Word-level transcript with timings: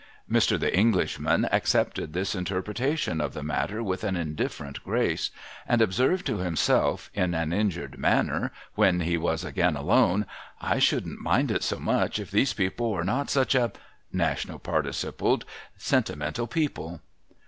Mr. 0.27 0.59
The 0.59 0.75
Englishman 0.75 1.45
accepted 1.51 2.11
this 2.13 2.33
interpretation 2.33 3.21
of 3.21 3.35
the 3.35 3.43
matter 3.43 3.83
with 3.83 4.03
an 4.03 4.15
indifferent 4.15 4.83
grace, 4.83 5.29
and 5.67 5.79
observed 5.79 6.25
to 6.25 6.37
himself, 6.39 7.11
in 7.13 7.35
an 7.35 7.53
injured 7.53 7.99
manner, 7.99 8.51
when 8.73 9.01
he 9.01 9.15
was 9.15 9.43
again 9.43 9.75
alone:' 9.75 10.25
I 10.73 10.79
shouldn't 10.79 11.21
mind 11.21 11.51
it 11.51 11.61
so 11.61 11.77
much, 11.77 12.17
if 12.17 12.31
these 12.31 12.53
people 12.55 12.89
were 12.91 13.03
not 13.03 13.29
such 13.29 13.53
a 13.53 13.73
'—National 14.27 14.57
Participled 14.57 15.45
—'sentimental 15.91 16.47
people 16.47 17.01